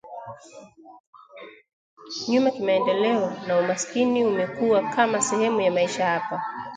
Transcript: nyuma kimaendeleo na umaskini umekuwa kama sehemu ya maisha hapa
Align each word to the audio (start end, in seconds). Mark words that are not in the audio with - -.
nyuma 2.29 2.51
kimaendeleo 2.51 3.33
na 3.47 3.59
umaskini 3.59 4.25
umekuwa 4.25 4.89
kama 4.89 5.21
sehemu 5.21 5.61
ya 5.61 5.71
maisha 5.71 6.05
hapa 6.05 6.41